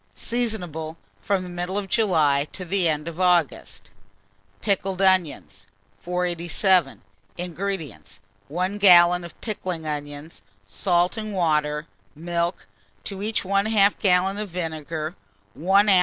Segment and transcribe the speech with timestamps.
[0.15, 3.91] Seasonable from the middle of July to the end of August.
[4.61, 5.67] PICKLED ONIONS.
[5.99, 7.03] 487.
[7.37, 8.19] INGREDIENTS.
[8.47, 11.85] 1 gallon of pickling onions, salt and water,
[12.15, 12.65] milk;
[13.03, 15.15] to each 1/2 gallon of vinegar,
[15.53, 15.99] 1 oz.